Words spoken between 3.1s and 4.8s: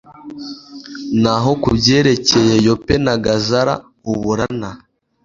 gazara uburana